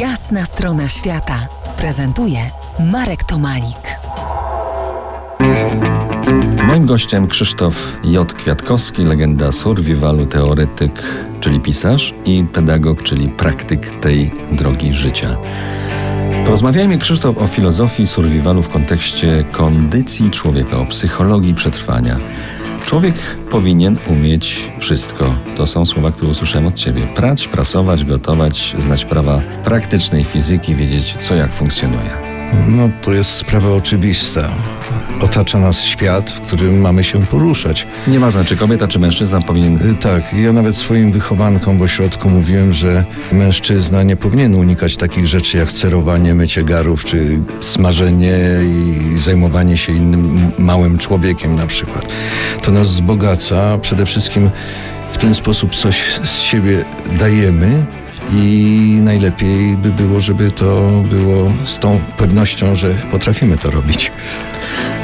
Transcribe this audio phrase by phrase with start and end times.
[0.00, 2.38] Jasna strona świata prezentuje
[2.92, 3.98] Marek Tomalik.
[6.66, 8.32] Moim gościem Krzysztof J.
[8.32, 11.02] Kwiatkowski, legenda survivalu, teoretyk,
[11.40, 15.36] czyli pisarz i pedagog, czyli praktyk tej drogi życia.
[16.44, 22.18] Porozmawiajmy, Krzysztof, o filozofii survivalu w kontekście kondycji człowieka, o psychologii przetrwania.
[22.86, 23.14] Człowiek
[23.50, 25.34] powinien umieć wszystko.
[25.56, 27.06] To są słowa, które usłyszałem od ciebie.
[27.16, 32.10] Prać, prasować, gotować, znać prawa praktycznej fizyki, wiedzieć co jak funkcjonuje.
[32.68, 34.48] No to jest sprawa oczywista.
[35.20, 37.86] Otacza nas świat, w którym mamy się poruszać.
[38.06, 39.90] Nieważne, czy kobieta, czy mężczyzna powinien.
[39.90, 45.26] Y, Tak, ja nawet swoim wychowankom w ośrodku mówiłem, że mężczyzna nie powinien unikać takich
[45.26, 52.12] rzeczy jak cerowanie, mycie garów, czy smażenie i zajmowanie się innym małym człowiekiem na przykład.
[52.62, 53.78] To nas wzbogaca.
[53.78, 54.50] Przede wszystkim
[55.12, 56.84] w ten sposób coś z siebie
[57.18, 57.86] dajemy.
[58.32, 64.12] I najlepiej by było, żeby to było z tą pewnością, że potrafimy to robić.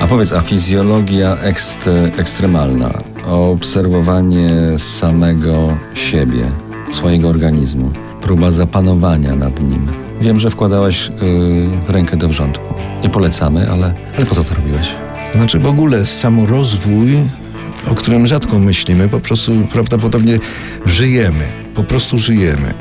[0.00, 2.90] A powiedz, a fizjologia ekst, ekstremalna,
[3.26, 6.50] obserwowanie samego siebie,
[6.90, 9.86] swojego organizmu, próba zapanowania nad nim.
[10.20, 12.74] Wiem, że wkładałeś y, rękę do wrzątku.
[13.02, 14.94] Nie polecamy, ale, ale po co to robiłeś?
[15.34, 17.18] Znaczy w ogóle samorozwój,
[17.86, 20.38] o którym rzadko myślimy, po prostu prawdopodobnie
[20.86, 21.44] żyjemy.
[21.74, 22.74] Po prostu żyjemy.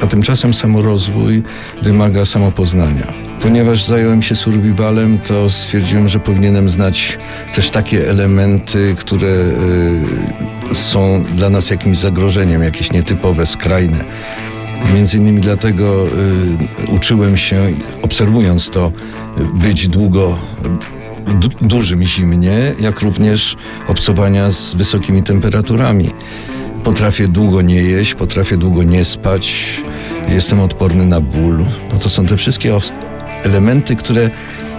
[0.00, 1.42] A, tymczasem samorozwój
[1.82, 3.12] wymaga samopoznania.
[3.42, 7.18] Ponieważ zająłem się survivalem, to stwierdziłem, że powinienem znać
[7.54, 9.28] też takie elementy, które
[10.70, 14.04] y, są dla nas jakimś zagrożeniem, jakieś nietypowe, skrajne.
[14.94, 16.06] Między innymi dlatego
[16.88, 17.62] y, uczyłem się,
[18.02, 18.92] obserwując to,
[19.38, 20.38] y, być długo
[21.60, 23.56] dużym zimnie, jak również
[23.88, 26.10] obcowania z wysokimi temperaturami.
[26.84, 29.76] Potrafię długo nie jeść, potrafię długo nie spać,
[30.28, 31.58] jestem odporny na ból.
[31.92, 32.74] No to są te wszystkie
[33.42, 34.30] elementy, które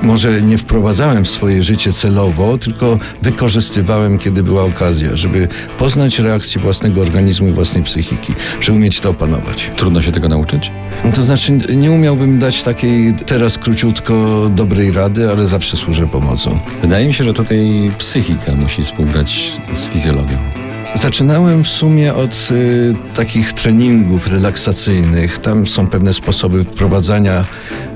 [0.03, 5.47] może nie wprowadzałem w swoje życie celowo, tylko wykorzystywałem, kiedy była okazja, żeby
[5.77, 9.71] poznać reakcję własnego organizmu i własnej psychiki, żeby umieć to opanować.
[9.75, 10.71] Trudno się tego nauczyć?
[11.15, 14.13] To znaczy, nie umiałbym dać takiej teraz króciutko
[14.49, 16.59] dobrej rady, ale zawsze służę pomocą.
[16.81, 20.62] Wydaje mi się, że tutaj psychika musi współgrać z fizjologią.
[20.93, 25.37] Zaczynałem w sumie od y, takich treningów relaksacyjnych.
[25.37, 27.45] Tam są pewne sposoby wprowadzania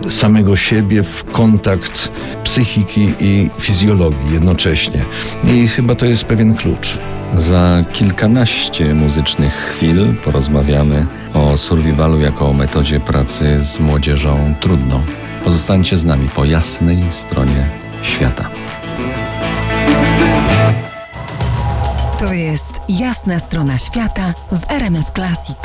[0.09, 2.11] samego siebie w kontakt
[2.43, 5.05] psychiki i fizjologii jednocześnie.
[5.43, 6.97] I chyba to jest pewien klucz.
[7.33, 15.01] Za kilkanaście muzycznych chwil porozmawiamy o survivalu jako o metodzie pracy z młodzieżą trudną.
[15.43, 17.69] Pozostańcie z nami po jasnej stronie
[18.01, 18.49] świata.
[22.89, 25.57] Jasna strona świata w RMS Classic.